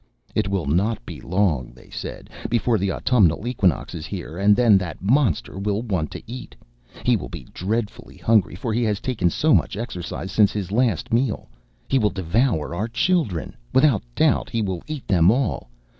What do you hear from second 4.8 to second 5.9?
monster will